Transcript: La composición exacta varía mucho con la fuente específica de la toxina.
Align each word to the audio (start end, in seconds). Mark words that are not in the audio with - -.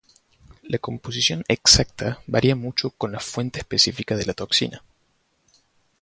La 0.63 0.79
composición 0.79 1.43
exacta 1.47 2.23
varía 2.25 2.55
mucho 2.55 2.89
con 2.89 3.11
la 3.11 3.19
fuente 3.19 3.59
específica 3.59 4.15
de 4.15 4.25
la 4.25 4.33
toxina. 4.33 4.81